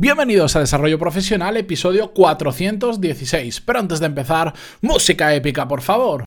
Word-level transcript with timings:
Bienvenidos 0.00 0.54
a 0.54 0.60
Desarrollo 0.60 0.96
Profesional, 0.96 1.56
episodio 1.56 2.12
416. 2.12 3.60
Pero 3.62 3.80
antes 3.80 3.98
de 3.98 4.06
empezar, 4.06 4.54
música 4.80 5.34
épica, 5.34 5.66
por 5.66 5.82
favor. 5.82 6.22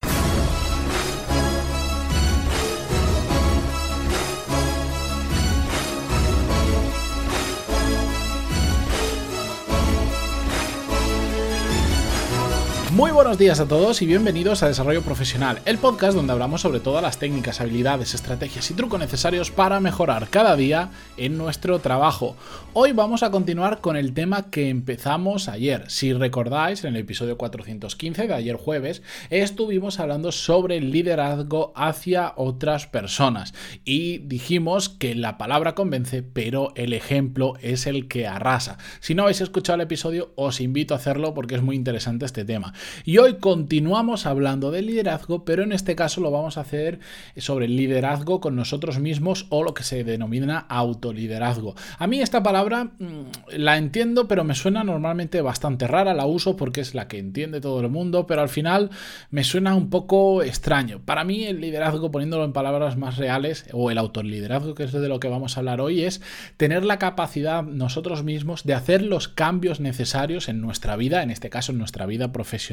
Muy 12.92 13.12
buenos 13.12 13.37
días 13.37 13.62
a 13.62 13.69
todos 13.69 14.01
y 14.01 14.05
bienvenidos 14.05 14.63
a 14.63 14.67
Desarrollo 14.67 15.01
Profesional, 15.01 15.62
el 15.63 15.78
podcast 15.78 16.13
donde 16.13 16.34
hablamos 16.34 16.59
sobre 16.59 16.81
todas 16.81 17.02
las 17.02 17.20
técnicas, 17.20 17.62
habilidades, 17.62 18.13
estrategias 18.13 18.70
y 18.70 18.73
trucos 18.73 18.99
necesarios 18.99 19.49
para 19.49 19.80
mejorar 19.80 20.27
cada 20.30 20.57
día 20.57 20.89
en 21.16 21.38
nuestro 21.38 21.80
trabajo. 21.80 22.35
Hoy 22.73 22.91
vamos 22.91 23.23
a 23.23 23.31
continuar 23.31 23.80
con 23.80 23.95
el 23.95 24.13
tema 24.13 24.49
que 24.49 24.67
empezamos 24.67 25.48
ayer. 25.48 25.85
Si 25.89 26.11
recordáis, 26.11 26.83
en 26.83 26.95
el 26.95 27.02
episodio 27.03 27.38
415 27.38 28.27
de 28.27 28.33
ayer 28.33 28.57
jueves, 28.57 29.03
estuvimos 29.30 30.02
hablando 30.02 30.33
sobre 30.33 30.75
el 30.75 30.91
liderazgo 30.91 31.71
hacia 31.77 32.33
otras 32.35 32.88
personas 32.88 33.53
y 33.85 34.17
dijimos 34.17 34.89
que 34.89 35.16
la 35.16 35.38
palabra 35.38 35.75
convence, 35.75 36.23
pero 36.23 36.73
el 36.75 36.91
ejemplo 36.91 37.53
es 37.61 37.88
el 37.88 38.09
que 38.09 38.27
arrasa. 38.27 38.77
Si 38.99 39.16
no 39.16 39.23
habéis 39.23 39.39
escuchado 39.39 39.75
el 39.75 39.81
episodio, 39.81 40.33
os 40.35 40.59
invito 40.59 40.94
a 40.94 40.97
hacerlo 40.97 41.33
porque 41.33 41.55
es 41.55 41.61
muy 41.61 41.77
interesante 41.77 42.25
este 42.25 42.44
tema. 42.44 42.73
Y 43.05 43.17
hoy 43.17 43.35
continuamos 43.35 44.26
hablando 44.26 44.71
de 44.71 44.81
liderazgo, 44.81 45.45
pero 45.45 45.63
en 45.63 45.72
este 45.72 45.95
caso 45.95 46.22
lo 46.22 46.31
vamos 46.31 46.58
a 46.58 46.62
hacer 46.62 46.99
sobre 47.38 47.66
el 47.66 47.76
liderazgo 47.76 48.39
con 48.39 48.55
nosotros 48.55 48.99
mismos 48.99 49.45
o 49.49 49.63
lo 49.63 49.73
que 49.73 49.84
se 49.84 50.03
denomina 50.03 50.59
autoliderazgo. 50.59 51.75
A 51.98 52.08
mí 52.08 52.22
esta 52.22 52.44
palabra 52.44 52.86
mm, 52.86 53.58
la 53.58 53.77
entiendo, 53.77 54.27
pero 54.27 54.44
me 54.44 54.55
suena 54.55 54.84
normalmente 54.84 55.41
bastante 55.41 55.88
rara, 55.88 56.13
la 56.13 56.25
uso 56.25 56.55
porque 56.55 56.81
es 56.81 56.95
la 56.95 57.08
que 57.08 57.20
entiende 57.20 57.62
todo 57.62 57.81
el 57.81 57.89
mundo, 57.89 58.28
pero 58.28 58.42
al 58.42 58.50
final 58.50 58.89
me 59.30 59.44
suena 59.44 59.75
un 59.75 59.89
poco 59.89 60.44
extraño. 60.44 61.02
Para 61.03 61.23
mí 61.23 61.45
el 61.45 61.61
liderazgo, 61.61 62.11
poniéndolo 62.11 62.45
en 62.45 62.53
palabras 62.53 62.98
más 62.98 63.17
reales, 63.17 63.66
o 63.73 63.92
el 63.92 63.98
autoliderazgo, 63.98 64.75
que 64.75 64.83
es 64.83 64.92
de 64.92 65.08
lo 65.08 65.20
que 65.20 65.27
vamos 65.27 65.55
a 65.55 65.59
hablar 65.59 65.81
hoy, 65.81 66.03
es 66.03 66.22
tener 66.58 66.83
la 66.83 67.00
capacidad 67.00 67.64
nosotros 67.64 68.23
mismos 68.23 68.64
de 68.64 68.73
hacer 68.73 69.02
los 69.02 69.27
cambios 69.27 69.80
necesarios 69.80 70.50
en 70.50 70.61
nuestra 70.61 70.95
vida, 70.95 71.23
en 71.23 71.31
este 71.31 71.50
caso 71.50 71.72
en 71.72 71.77
nuestra 71.77 72.05
vida 72.05 72.31
profesional 72.31 72.70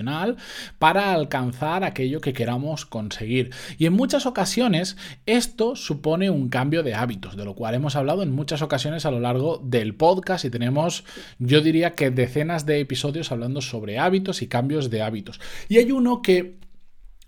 para 0.78 1.12
alcanzar 1.12 1.84
aquello 1.84 2.20
que 2.20 2.32
queramos 2.32 2.86
conseguir. 2.86 3.50
Y 3.78 3.86
en 3.86 3.92
muchas 3.92 4.26
ocasiones 4.26 4.96
esto 5.26 5.76
supone 5.76 6.30
un 6.30 6.48
cambio 6.48 6.82
de 6.82 6.94
hábitos, 6.94 7.36
de 7.36 7.44
lo 7.44 7.54
cual 7.54 7.74
hemos 7.74 7.96
hablado 7.96 8.22
en 8.22 8.32
muchas 8.32 8.62
ocasiones 8.62 9.06
a 9.06 9.10
lo 9.10 9.20
largo 9.20 9.60
del 9.64 9.94
podcast 9.94 10.44
y 10.44 10.50
tenemos, 10.50 11.04
yo 11.38 11.60
diría 11.60 11.94
que 11.94 12.10
decenas 12.10 12.66
de 12.66 12.80
episodios 12.80 13.32
hablando 13.32 13.60
sobre 13.60 13.98
hábitos 13.98 14.42
y 14.42 14.48
cambios 14.48 14.90
de 14.90 15.02
hábitos. 15.02 15.40
Y 15.68 15.78
hay 15.78 15.92
uno 15.92 16.22
que 16.22 16.58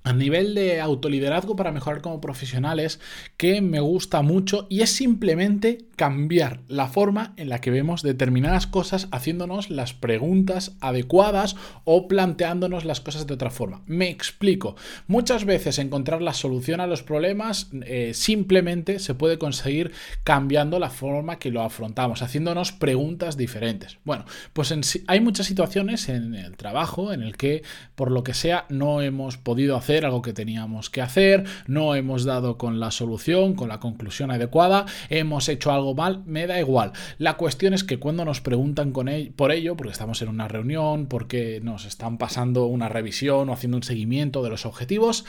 a 0.02 0.12
nivel 0.12 0.54
de 0.54 0.80
autoliderazgo 0.80 1.56
para 1.56 1.72
mejorar 1.72 2.00
como 2.00 2.20
profesionales 2.20 3.00
que 3.36 3.60
me 3.60 3.80
gusta 3.80 4.22
mucho 4.22 4.66
y 4.70 4.80
es 4.80 4.90
simplemente 4.90 5.86
cambiar 6.00 6.60
la 6.66 6.86
forma 6.86 7.34
en 7.36 7.50
la 7.50 7.60
que 7.60 7.70
vemos 7.70 8.00
determinadas 8.00 8.66
cosas 8.66 9.08
haciéndonos 9.12 9.68
las 9.68 9.92
preguntas 9.92 10.74
adecuadas 10.80 11.56
o 11.84 12.08
planteándonos 12.08 12.86
las 12.86 13.02
cosas 13.02 13.26
de 13.26 13.34
otra 13.34 13.50
forma. 13.50 13.82
Me 13.84 14.08
explico. 14.08 14.76
Muchas 15.08 15.44
veces 15.44 15.78
encontrar 15.78 16.22
la 16.22 16.32
solución 16.32 16.80
a 16.80 16.86
los 16.86 17.02
problemas 17.02 17.68
eh, 17.84 18.12
simplemente 18.14 18.98
se 18.98 19.12
puede 19.12 19.36
conseguir 19.36 19.92
cambiando 20.24 20.78
la 20.78 20.88
forma 20.88 21.38
que 21.38 21.50
lo 21.50 21.60
afrontamos, 21.60 22.22
haciéndonos 22.22 22.72
preguntas 22.72 23.36
diferentes. 23.36 23.98
Bueno, 24.02 24.24
pues 24.54 24.72
hay 25.06 25.20
muchas 25.20 25.48
situaciones 25.48 26.08
en 26.08 26.34
el 26.34 26.56
trabajo 26.56 27.12
en 27.12 27.22
el 27.22 27.36
que 27.36 27.62
por 27.94 28.10
lo 28.10 28.24
que 28.24 28.32
sea 28.32 28.64
no 28.70 29.02
hemos 29.02 29.36
podido 29.36 29.76
hacer 29.76 30.06
algo 30.06 30.22
que 30.22 30.32
teníamos 30.32 30.88
que 30.88 31.02
hacer, 31.02 31.44
no 31.66 31.94
hemos 31.94 32.24
dado 32.24 32.56
con 32.56 32.80
la 32.80 32.90
solución, 32.90 33.52
con 33.52 33.68
la 33.68 33.80
conclusión 33.80 34.30
adecuada, 34.30 34.86
hemos 35.10 35.50
hecho 35.50 35.72
algo 35.72 35.89
mal, 35.94 36.22
me 36.26 36.46
da 36.46 36.58
igual. 36.58 36.92
La 37.18 37.36
cuestión 37.36 37.74
es 37.74 37.84
que 37.84 37.98
cuando 37.98 38.24
nos 38.24 38.40
preguntan 38.40 38.92
por 38.92 39.52
ello, 39.52 39.76
porque 39.76 39.92
estamos 39.92 40.22
en 40.22 40.28
una 40.28 40.48
reunión, 40.48 41.06
porque 41.06 41.60
nos 41.62 41.84
están 41.84 42.18
pasando 42.18 42.66
una 42.66 42.88
revisión 42.88 43.48
o 43.48 43.52
haciendo 43.52 43.76
un 43.76 43.82
seguimiento 43.82 44.42
de 44.42 44.50
los 44.50 44.66
objetivos, 44.66 45.24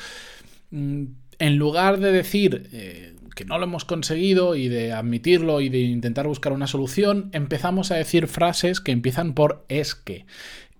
mm, 0.72 1.04
en 1.40 1.58
lugar 1.58 2.00
de 2.00 2.12
decir... 2.12 2.70
Eh, 2.74 3.16
que 3.34 3.46
no 3.46 3.58
lo 3.58 3.64
hemos 3.64 3.86
conseguido 3.86 4.56
y 4.56 4.68
de 4.68 4.92
admitirlo 4.92 5.62
y 5.62 5.70
de 5.70 5.80
intentar 5.80 6.28
buscar 6.28 6.52
una 6.52 6.68
solución, 6.68 7.30
empezamos 7.32 7.90
a 7.90 7.96
decir 7.96 8.28
frases 8.28 8.82
que 8.82 8.92
empiezan 8.92 9.34
por 9.34 9.66
es 9.70 9.96
que 9.96 10.26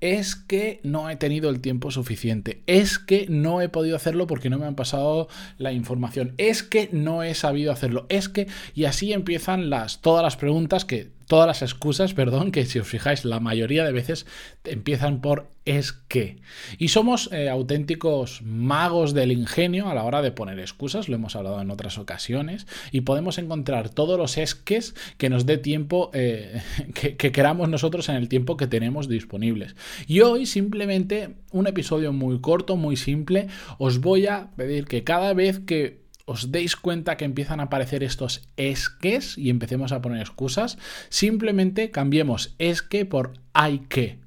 es 0.02 0.36
que 0.36 0.80
no 0.84 1.10
he 1.10 1.16
tenido 1.16 1.50
el 1.50 1.62
tiempo 1.62 1.92
suficiente, 1.92 2.64
es 2.68 3.00
que 3.00 3.28
no 3.30 3.62
he 3.62 3.70
podido 3.70 3.96
hacerlo 3.96 4.28
porque 4.28 4.50
no 4.50 4.58
me 4.58 4.66
han 4.66 4.76
pasado 4.76 5.28
la 5.58 5.72
información, 5.72 6.34
es 6.38 6.64
que 6.64 6.90
no 6.92 7.24
he 7.24 7.36
sabido 7.36 7.72
hacerlo, 7.72 8.08
es 8.10 8.28
que 8.28 8.48
y 8.74 8.86
así 8.86 9.14
empiezan 9.14 9.70
las 9.70 10.02
todas 10.02 10.24
las 10.24 10.38
preguntas 10.38 10.86
que 10.86 11.10
todas 11.32 11.48
las 11.48 11.62
excusas, 11.62 12.14
perdón, 12.14 12.52
que 12.52 12.66
si 12.66 12.78
os 12.78 12.86
fijáis 12.86 13.24
la 13.24 13.40
mayoría 13.40 13.86
de 13.86 13.94
veces 13.94 14.26
empiezan 14.66 15.22
por 15.22 15.48
es 15.64 15.94
que. 15.94 16.42
Y 16.78 16.90
somos 16.90 17.32
eh, 17.32 17.48
auténticos 17.48 18.42
magos 18.42 19.14
del 19.14 19.32
ingenio 19.32 19.88
a 19.88 19.94
la 19.94 20.04
hora 20.04 20.22
de 20.22 20.34
poner 20.34 20.60
excusas, 20.60 21.08
lo 21.08 21.16
hemos 21.16 21.38
hablado 21.38 21.62
en 21.62 21.72
otras 21.72 21.98
ocasiones, 21.98 22.68
y 22.92 23.02
podemos 23.02 23.38
encontrar 23.38 23.88
todos 23.88 24.20
los 24.20 24.38
esques 24.38 24.94
que 25.18 25.30
nos 25.30 25.46
dé 25.46 25.58
tiempo, 25.58 26.12
eh, 26.14 26.62
que, 26.94 27.16
que 27.16 27.32
queramos 27.32 27.70
nosotros 27.70 28.10
en 28.10 28.16
el 28.16 28.28
tiempo 28.28 28.58
que 28.58 28.68
tenemos 28.68 29.08
disponibles. 29.08 29.78
Y 30.08 30.20
hoy 30.20 30.46
simplemente 30.46 31.36
un 31.54 31.66
episodio 31.66 32.12
muy 32.12 32.42
corto, 32.42 32.76
muy 32.76 32.98
simple, 32.98 33.48
os 33.78 34.02
voy 34.02 34.28
a 34.28 34.50
pedir 34.58 34.84
que 34.84 35.06
cada 35.06 35.34
vez 35.34 35.60
que 35.60 36.01
os 36.26 36.52
deis 36.52 36.76
cuenta 36.76 37.18
que 37.18 37.26
empiezan 37.26 37.60
a 37.60 37.64
aparecer 37.64 38.04
estos 38.04 38.42
esques 38.58 39.38
y 39.38 39.50
empecemos 39.50 39.92
a 39.92 40.02
poner 40.02 40.22
excusas, 40.22 40.78
simplemente 41.10 41.92
cambiemos 41.92 42.56
es 42.58 42.82
que 42.82 43.06
por 43.06 43.34
hay 43.54 43.80
que. 43.80 44.20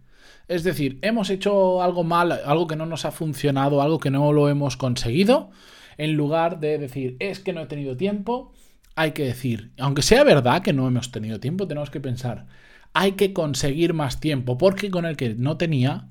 Es 0.48 0.62
decir, 0.62 0.98
hemos 1.02 1.30
hecho 1.30 1.82
algo 1.82 2.04
mal, 2.04 2.32
algo 2.32 2.66
que 2.66 2.76
no 2.76 2.86
nos 2.86 3.04
ha 3.04 3.10
funcionado, 3.10 3.80
algo 3.80 3.98
que 3.98 4.10
no 4.10 4.32
lo 4.32 4.48
hemos 4.48 4.76
conseguido, 4.76 5.50
en 5.96 6.14
lugar 6.14 6.60
de 6.60 6.78
decir 6.78 7.16
es 7.20 7.40
que 7.40 7.52
no 7.52 7.62
he 7.62 7.66
tenido 7.66 7.96
tiempo, 7.96 8.52
hay 8.96 9.12
que 9.12 9.24
decir, 9.24 9.72
aunque 9.78 10.02
sea 10.02 10.24
verdad 10.24 10.62
que 10.62 10.72
no 10.72 10.86
hemos 10.86 11.10
tenido 11.10 11.40
tiempo, 11.40 11.66
tenemos 11.66 11.90
que 11.90 12.00
pensar, 12.00 12.46
hay 12.92 13.12
que 13.12 13.32
conseguir 13.32 13.94
más 13.94 14.20
tiempo, 14.20 14.58
porque 14.58 14.90
con 14.90 15.04
el 15.06 15.16
que 15.16 15.34
no 15.34 15.56
tenía, 15.56 16.08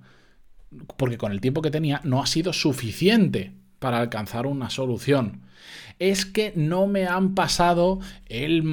porque 0.97 1.17
con 1.17 1.31
el 1.31 1.39
tiempo 1.39 1.61
que 1.61 1.71
tenía 1.71 2.01
no 2.03 2.21
ha 2.21 2.25
sido 2.25 2.53
suficiente 2.53 3.53
para 3.83 3.99
alcanzar 3.99 4.45
una 4.45 4.69
solución. 4.69 5.41
Es 5.99 6.25
que 6.25 6.53
no 6.55 6.87
me 6.87 7.05
han 7.05 7.35
pasado 7.35 7.99
el, 8.27 8.63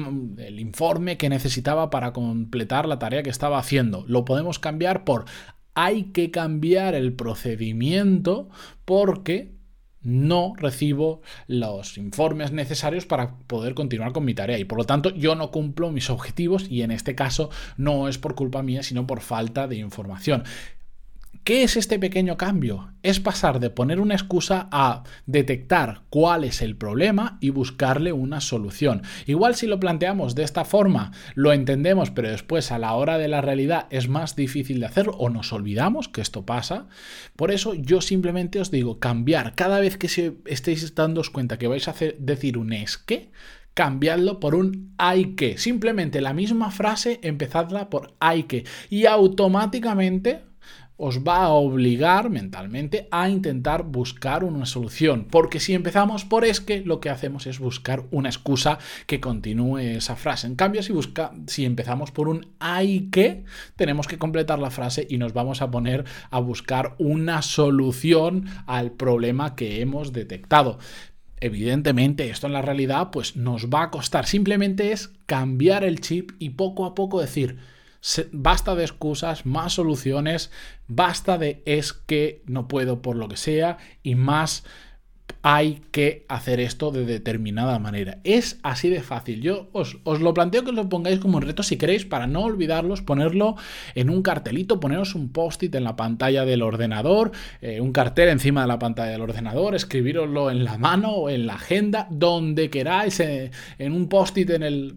informe 0.57 1.17
que 1.17 1.27
necesitaba 1.27 1.89
para 1.89 2.13
completar 2.13 2.87
la 2.87 2.97
tarea 2.97 3.21
que 3.21 3.29
estaba 3.29 3.59
haciendo. 3.59 4.05
Lo 4.07 4.23
podemos 4.23 4.57
cambiar 4.57 5.03
por 5.03 5.25
hay 5.73 6.05
que 6.13 6.31
cambiar 6.31 6.95
el 6.95 7.11
procedimiento 7.11 8.49
porque 8.85 9.51
no 10.01 10.53
recibo 10.55 11.21
los 11.47 11.97
informes 11.97 12.53
necesarios 12.53 13.05
para 13.05 13.35
poder 13.47 13.73
continuar 13.73 14.13
con 14.13 14.23
mi 14.23 14.33
tarea 14.33 14.59
y 14.59 14.65
por 14.65 14.77
lo 14.77 14.85
tanto 14.85 15.09
yo 15.09 15.35
no 15.35 15.51
cumplo 15.51 15.91
mis 15.91 16.09
objetivos 16.09 16.67
y 16.69 16.83
en 16.83 16.91
este 16.91 17.15
caso 17.15 17.49
no 17.77 18.07
es 18.07 18.17
por 18.17 18.35
culpa 18.35 18.63
mía 18.63 18.81
sino 18.81 19.05
por 19.05 19.19
falta 19.19 19.67
de 19.67 19.75
información. 19.75 20.43
¿Qué 21.43 21.63
es 21.63 21.75
este 21.75 21.97
pequeño 21.97 22.37
cambio? 22.37 22.93
Es 23.01 23.19
pasar 23.19 23.59
de 23.59 23.71
poner 23.71 23.99
una 23.99 24.13
excusa 24.13 24.69
a 24.71 25.01
detectar 25.25 26.03
cuál 26.11 26.43
es 26.43 26.61
el 26.61 26.75
problema 26.75 27.39
y 27.41 27.49
buscarle 27.49 28.13
una 28.13 28.41
solución. 28.41 29.01
Igual 29.25 29.55
si 29.55 29.65
lo 29.65 29.79
planteamos 29.79 30.35
de 30.35 30.43
esta 30.43 30.65
forma, 30.65 31.13
lo 31.33 31.51
entendemos, 31.51 32.11
pero 32.11 32.29
después 32.29 32.71
a 32.71 32.77
la 32.77 32.93
hora 32.93 33.17
de 33.17 33.27
la 33.27 33.41
realidad 33.41 33.87
es 33.89 34.07
más 34.07 34.35
difícil 34.35 34.81
de 34.81 34.85
hacerlo 34.85 35.13
o 35.17 35.31
nos 35.31 35.51
olvidamos 35.51 36.09
que 36.09 36.21
esto 36.21 36.45
pasa. 36.45 36.89
Por 37.35 37.49
eso 37.49 37.73
yo 37.73 38.01
simplemente 38.01 38.59
os 38.59 38.69
digo, 38.69 38.99
cambiar 38.99 39.55
cada 39.55 39.79
vez 39.79 39.97
que 39.97 40.09
se 40.09 40.37
estéis 40.45 40.93
dando 40.93 41.23
cuenta 41.33 41.57
que 41.57 41.67
vais 41.67 41.87
a 41.87 41.95
decir 42.19 42.59
un 42.59 42.71
es 42.71 42.99
que, 42.99 43.31
cambiadlo 43.73 44.39
por 44.39 44.53
un 44.53 44.93
hay 44.99 45.33
que. 45.35 45.57
Simplemente 45.57 46.21
la 46.21 46.33
misma 46.33 46.69
frase, 46.69 47.19
empezadla 47.23 47.89
por 47.89 48.13
hay 48.19 48.43
que. 48.43 48.63
Y 48.91 49.07
automáticamente 49.07 50.50
os 51.03 51.23
va 51.23 51.37
a 51.37 51.49
obligar 51.49 52.29
mentalmente 52.29 53.07
a 53.09 53.27
intentar 53.27 53.81
buscar 53.83 54.43
una 54.43 54.67
solución. 54.67 55.25
Porque 55.29 55.59
si 55.59 55.73
empezamos 55.73 56.25
por 56.25 56.45
es 56.45 56.61
que, 56.61 56.81
lo 56.81 56.99
que 56.99 57.09
hacemos 57.09 57.47
es 57.47 57.57
buscar 57.57 58.03
una 58.11 58.29
excusa 58.29 58.77
que 59.07 59.19
continúe 59.19 59.79
esa 59.79 60.15
frase. 60.15 60.45
En 60.45 60.55
cambio, 60.55 60.83
si, 60.83 60.93
busca, 60.93 61.31
si 61.47 61.65
empezamos 61.65 62.11
por 62.11 62.29
un 62.29 62.45
hay 62.59 63.09
que, 63.09 63.43
tenemos 63.75 64.07
que 64.07 64.19
completar 64.19 64.59
la 64.59 64.69
frase 64.69 65.07
y 65.09 65.17
nos 65.17 65.33
vamos 65.33 65.63
a 65.63 65.71
poner 65.71 66.05
a 66.29 66.39
buscar 66.39 66.93
una 66.99 67.41
solución 67.41 68.45
al 68.67 68.91
problema 68.91 69.55
que 69.55 69.81
hemos 69.81 70.13
detectado. 70.13 70.77
Evidentemente, 71.39 72.29
esto 72.29 72.45
en 72.45 72.53
la 72.53 72.61
realidad 72.61 73.09
pues 73.11 73.35
nos 73.35 73.69
va 73.69 73.81
a 73.81 73.89
costar. 73.89 74.27
Simplemente 74.27 74.91
es 74.91 75.09
cambiar 75.25 75.83
el 75.83 75.99
chip 75.99 76.33
y 76.37 76.51
poco 76.51 76.85
a 76.85 76.93
poco 76.93 77.19
decir, 77.19 77.57
basta 78.31 78.75
de 78.75 78.83
excusas, 78.83 79.45
más 79.45 79.73
soluciones, 79.73 80.51
basta 80.87 81.37
de 81.37 81.61
es 81.65 81.93
que 81.93 82.43
no 82.45 82.67
puedo 82.67 83.01
por 83.01 83.15
lo 83.15 83.27
que 83.27 83.37
sea 83.37 83.77
y 84.03 84.15
más 84.15 84.63
hay 85.43 85.81
que 85.91 86.25
hacer 86.29 86.59
esto 86.59 86.91
de 86.91 87.05
determinada 87.05 87.79
manera. 87.79 88.19
Es 88.23 88.59
así 88.63 88.89
de 88.89 89.01
fácil. 89.01 89.41
Yo 89.41 89.69
os, 89.71 89.97
lo 90.03 90.33
planteo 90.33 90.63
que 90.63 90.71
lo 90.71 90.89
pongáis 90.89 91.19
como 91.19 91.37
un 91.37 91.43
reto 91.43 91.63
si 91.63 91.77
queréis 91.77 92.05
para 92.05 92.27
no 92.27 92.41
olvidarlos, 92.41 93.01
ponerlo 93.01 93.55
en 93.95 94.09
un 94.09 94.21
cartelito, 94.21 94.79
poneros 94.79 95.15
un 95.15 95.31
post-it 95.31 95.73
en 95.75 95.83
la 95.83 95.95
pantalla 95.95 96.45
del 96.45 96.61
ordenador, 96.61 97.31
eh, 97.61 97.81
un 97.81 97.91
cartel 97.91 98.29
encima 98.29 98.61
de 98.61 98.67
la 98.67 98.79
pantalla 98.79 99.11
del 99.11 99.21
ordenador, 99.21 99.75
escribiroslo 99.75 100.51
en 100.51 100.63
la 100.63 100.77
mano 100.77 101.11
o 101.11 101.29
en 101.29 101.47
la 101.47 101.55
agenda, 101.55 102.07
donde 102.11 102.69
queráis, 102.69 103.19
eh, 103.19 103.51
en 103.77 103.93
un 103.93 104.07
post-it 104.09 104.49
en 104.49 104.63
el 104.63 104.95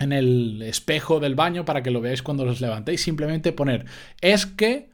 en 0.00 0.12
el 0.12 0.62
espejo 0.62 1.20
del 1.20 1.36
baño 1.36 1.64
para 1.64 1.82
que 1.82 1.90
lo 1.90 2.00
veáis 2.00 2.22
cuando 2.22 2.44
os 2.44 2.60
levantéis, 2.60 3.02
simplemente 3.02 3.52
poner 3.52 3.84
es 4.20 4.46
que 4.46 4.90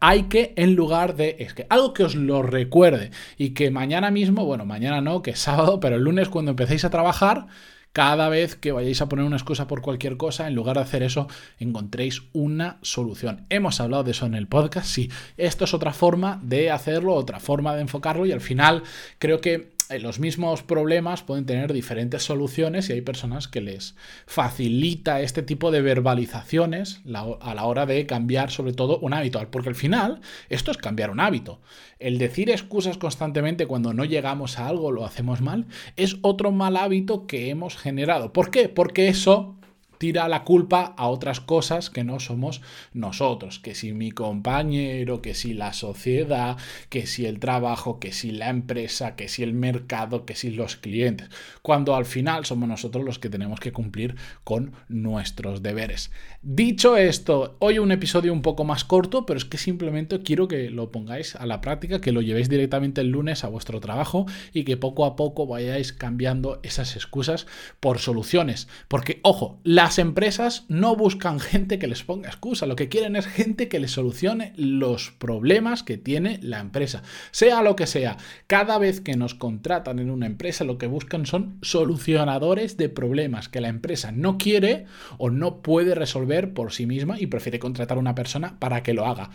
hay 0.00 0.22
que 0.24 0.54
en 0.56 0.74
lugar 0.74 1.16
de 1.16 1.36
es 1.38 1.52
que 1.52 1.66
algo 1.68 1.92
que 1.92 2.04
os 2.04 2.14
lo 2.14 2.42
recuerde 2.42 3.10
y 3.36 3.50
que 3.50 3.70
mañana 3.70 4.10
mismo, 4.10 4.44
bueno, 4.46 4.64
mañana 4.64 5.02
no, 5.02 5.22
que 5.22 5.32
es 5.32 5.38
sábado, 5.38 5.80
pero 5.80 5.96
el 5.96 6.02
lunes 6.02 6.30
cuando 6.30 6.52
empecéis 6.52 6.84
a 6.84 6.90
trabajar, 6.90 7.46
cada 7.92 8.28
vez 8.28 8.56
que 8.56 8.72
vayáis 8.72 9.00
a 9.02 9.08
poner 9.08 9.24
una 9.24 9.36
excusa 9.36 9.68
por 9.68 9.80
cualquier 9.80 10.16
cosa, 10.16 10.48
en 10.48 10.54
lugar 10.54 10.76
de 10.76 10.82
hacer 10.82 11.02
eso, 11.02 11.28
encontréis 11.60 12.22
una 12.32 12.78
solución. 12.82 13.46
Hemos 13.50 13.80
hablado 13.80 14.02
de 14.02 14.10
eso 14.10 14.26
en 14.26 14.34
el 14.34 14.48
podcast, 14.48 14.86
sí, 14.86 15.10
esto 15.36 15.64
es 15.64 15.74
otra 15.74 15.92
forma 15.92 16.40
de 16.42 16.72
hacerlo, 16.72 17.14
otra 17.14 17.38
forma 17.38 17.76
de 17.76 17.82
enfocarlo 17.82 18.26
y 18.26 18.32
al 18.32 18.40
final 18.40 18.82
creo 19.18 19.40
que 19.40 19.73
los 20.00 20.18
mismos 20.18 20.62
problemas 20.62 21.22
pueden 21.22 21.46
tener 21.46 21.72
diferentes 21.72 22.22
soluciones 22.22 22.88
y 22.88 22.94
hay 22.94 23.00
personas 23.02 23.48
que 23.48 23.60
les 23.60 23.94
facilita 24.26 25.20
este 25.20 25.42
tipo 25.42 25.70
de 25.70 25.82
verbalizaciones 25.82 27.02
a 27.40 27.54
la 27.54 27.64
hora 27.64 27.84
de 27.84 28.06
cambiar 28.06 28.50
sobre 28.50 28.72
todo 28.72 28.98
un 28.98 29.12
hábito, 29.12 29.46
porque 29.50 29.68
al 29.68 29.74
final 29.74 30.20
esto 30.48 30.70
es 30.70 30.78
cambiar 30.78 31.10
un 31.10 31.20
hábito. 31.20 31.60
El 31.98 32.18
decir 32.18 32.50
excusas 32.50 32.98
constantemente 32.98 33.66
cuando 33.66 33.92
no 33.92 34.04
llegamos 34.04 34.58
a 34.58 34.68
algo, 34.68 34.90
lo 34.90 35.04
hacemos 35.04 35.40
mal, 35.40 35.66
es 35.96 36.16
otro 36.22 36.50
mal 36.50 36.76
hábito 36.76 37.26
que 37.26 37.50
hemos 37.50 37.76
generado. 37.76 38.32
¿Por 38.32 38.50
qué? 38.50 38.68
Porque 38.68 39.08
eso 39.08 39.56
tira 40.04 40.28
la 40.28 40.44
culpa 40.44 40.92
a 40.98 41.08
otras 41.08 41.40
cosas 41.40 41.88
que 41.88 42.04
no 42.04 42.20
somos 42.20 42.60
nosotros, 42.92 43.58
que 43.58 43.74
si 43.74 43.94
mi 43.94 44.10
compañero, 44.10 45.22
que 45.22 45.32
si 45.32 45.54
la 45.54 45.72
sociedad, 45.72 46.58
que 46.90 47.06
si 47.06 47.24
el 47.24 47.38
trabajo, 47.38 47.98
que 47.98 48.12
si 48.12 48.30
la 48.30 48.50
empresa, 48.50 49.16
que 49.16 49.28
si 49.28 49.42
el 49.42 49.54
mercado, 49.54 50.26
que 50.26 50.34
si 50.34 50.50
los 50.50 50.76
clientes, 50.76 51.30
cuando 51.62 51.94
al 51.94 52.04
final 52.04 52.44
somos 52.44 52.68
nosotros 52.68 53.02
los 53.02 53.18
que 53.18 53.30
tenemos 53.30 53.60
que 53.60 53.72
cumplir 53.72 54.16
con 54.44 54.72
nuestros 54.90 55.62
deberes. 55.62 56.10
Dicho 56.42 56.98
esto, 56.98 57.56
hoy 57.60 57.78
un 57.78 57.90
episodio 57.90 58.34
un 58.34 58.42
poco 58.42 58.64
más 58.64 58.84
corto, 58.84 59.24
pero 59.24 59.38
es 59.38 59.46
que 59.46 59.56
simplemente 59.56 60.20
quiero 60.20 60.48
que 60.48 60.68
lo 60.68 60.90
pongáis 60.90 61.34
a 61.34 61.46
la 61.46 61.62
práctica, 61.62 62.02
que 62.02 62.12
lo 62.12 62.20
llevéis 62.20 62.50
directamente 62.50 63.00
el 63.00 63.08
lunes 63.08 63.42
a 63.42 63.48
vuestro 63.48 63.80
trabajo 63.80 64.26
y 64.52 64.64
que 64.64 64.76
poco 64.76 65.06
a 65.06 65.16
poco 65.16 65.46
vayáis 65.46 65.94
cambiando 65.94 66.60
esas 66.62 66.94
excusas 66.94 67.46
por 67.80 68.00
soluciones, 68.00 68.68
porque 68.88 69.20
ojo, 69.22 69.60
la 69.64 69.93
empresas 69.98 70.64
no 70.68 70.96
buscan 70.96 71.40
gente 71.40 71.78
que 71.78 71.86
les 71.86 72.02
ponga 72.02 72.28
excusa, 72.28 72.66
lo 72.66 72.76
que 72.76 72.88
quieren 72.88 73.16
es 73.16 73.26
gente 73.26 73.68
que 73.68 73.80
les 73.80 73.92
solucione 73.92 74.52
los 74.56 75.10
problemas 75.10 75.82
que 75.82 75.98
tiene 75.98 76.38
la 76.42 76.60
empresa. 76.60 77.02
Sea 77.30 77.62
lo 77.62 77.76
que 77.76 77.86
sea, 77.86 78.16
cada 78.46 78.78
vez 78.78 79.00
que 79.00 79.16
nos 79.16 79.34
contratan 79.34 79.98
en 79.98 80.10
una 80.10 80.26
empresa 80.26 80.64
lo 80.64 80.78
que 80.78 80.86
buscan 80.86 81.26
son 81.26 81.58
solucionadores 81.62 82.76
de 82.76 82.88
problemas 82.88 83.48
que 83.48 83.60
la 83.60 83.68
empresa 83.68 84.12
no 84.12 84.38
quiere 84.38 84.86
o 85.18 85.30
no 85.30 85.62
puede 85.62 85.94
resolver 85.94 86.54
por 86.54 86.72
sí 86.72 86.86
misma 86.86 87.18
y 87.18 87.26
prefiere 87.26 87.58
contratar 87.58 87.96
a 87.96 88.00
una 88.00 88.14
persona 88.14 88.58
para 88.58 88.82
que 88.82 88.94
lo 88.94 89.06
haga. 89.06 89.30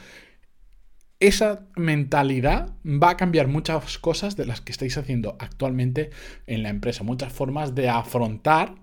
Esa 1.20 1.68
mentalidad 1.76 2.76
va 2.86 3.10
a 3.12 3.18
cambiar 3.18 3.50
muchas 3.50 3.98
cosas 3.98 4.38
de 4.38 4.46
las 4.46 4.62
que 4.62 4.72
estáis 4.72 4.98
haciendo 4.98 5.36
actualmente 5.40 6.12
en 6.48 6.64
la 6.64 6.70
empresa, 6.70 7.04
muchas 7.04 7.34
formas 7.34 7.76
de 7.76 7.90
afrontar 7.90 8.76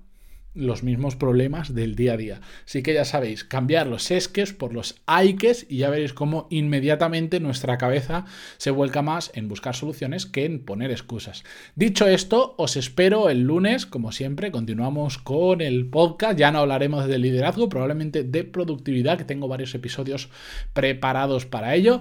los 0.56 0.82
mismos 0.82 1.14
problemas 1.14 1.74
del 1.74 1.94
día 1.94 2.14
a 2.14 2.16
día. 2.16 2.40
Así 2.64 2.82
que 2.82 2.94
ya 2.94 3.04
sabéis, 3.04 3.44
cambiar 3.44 3.86
los 3.86 4.10
esques 4.10 4.52
por 4.52 4.72
los 4.72 4.96
aikes 5.06 5.66
y 5.68 5.78
ya 5.78 5.90
veréis 5.90 6.12
cómo 6.12 6.48
inmediatamente 6.50 7.40
nuestra 7.40 7.78
cabeza 7.78 8.24
se 8.56 8.70
vuelca 8.70 9.02
más 9.02 9.30
en 9.34 9.48
buscar 9.48 9.76
soluciones 9.76 10.26
que 10.26 10.44
en 10.44 10.64
poner 10.64 10.90
excusas. 10.90 11.44
Dicho 11.74 12.06
esto, 12.06 12.54
os 12.58 12.76
espero 12.76 13.30
el 13.30 13.42
lunes, 13.42 13.86
como 13.86 14.12
siempre, 14.12 14.50
continuamos 14.50 15.18
con 15.18 15.60
el 15.60 15.86
podcast, 15.86 16.38
ya 16.38 16.50
no 16.50 16.60
hablaremos 16.60 17.06
de 17.06 17.18
liderazgo, 17.18 17.68
probablemente 17.68 18.24
de 18.24 18.44
productividad, 18.44 19.18
que 19.18 19.24
tengo 19.24 19.48
varios 19.48 19.74
episodios 19.74 20.30
preparados 20.72 21.46
para 21.46 21.74
ello. 21.74 22.00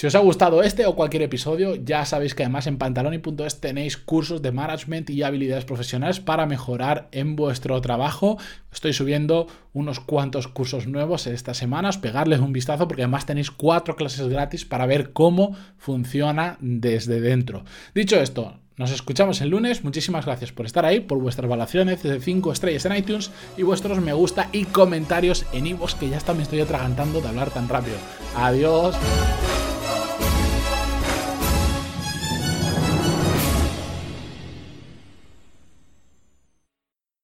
Si 0.00 0.06
os 0.06 0.14
ha 0.14 0.20
gustado 0.20 0.62
este 0.62 0.86
o 0.86 0.96
cualquier 0.96 1.24
episodio, 1.24 1.74
ya 1.74 2.06
sabéis 2.06 2.34
que 2.34 2.42
además 2.42 2.66
en 2.66 2.78
pantaloni.es 2.78 3.60
tenéis 3.60 3.98
cursos 3.98 4.40
de 4.40 4.50
management 4.50 5.10
y 5.10 5.22
habilidades 5.22 5.66
profesionales 5.66 6.20
para 6.20 6.46
mejorar 6.46 7.08
en 7.12 7.36
vuestro 7.36 7.78
trabajo. 7.82 8.38
Estoy 8.72 8.94
subiendo 8.94 9.46
unos 9.74 10.00
cuantos 10.00 10.48
cursos 10.48 10.86
nuevos 10.86 11.26
estas 11.26 11.58
semanas, 11.58 11.98
pegarles 11.98 12.40
un 12.40 12.54
vistazo 12.54 12.88
porque 12.88 13.02
además 13.02 13.26
tenéis 13.26 13.50
cuatro 13.50 13.94
clases 13.94 14.26
gratis 14.26 14.64
para 14.64 14.86
ver 14.86 15.12
cómo 15.12 15.54
funciona 15.76 16.56
desde 16.60 17.20
dentro. 17.20 17.64
Dicho 17.94 18.16
esto, 18.16 18.56
nos 18.78 18.92
escuchamos 18.92 19.42
el 19.42 19.50
lunes. 19.50 19.84
Muchísimas 19.84 20.24
gracias 20.24 20.50
por 20.50 20.64
estar 20.64 20.86
ahí, 20.86 21.00
por 21.00 21.18
vuestras 21.18 21.44
evaluaciones 21.44 22.02
de 22.02 22.20
5 22.20 22.52
estrellas 22.52 22.86
en 22.86 22.96
iTunes 22.96 23.30
y 23.58 23.64
vuestros 23.64 24.00
me 24.00 24.14
gusta 24.14 24.48
y 24.50 24.64
comentarios 24.64 25.44
en 25.52 25.66
iVoox, 25.66 25.96
que 25.96 26.08
ya 26.08 26.16
está 26.16 26.32
me 26.32 26.42
estoy 26.42 26.60
atragantando 26.60 27.20
de 27.20 27.28
hablar 27.28 27.50
tan 27.50 27.68
rápido. 27.68 27.98
Adiós. 28.34 28.96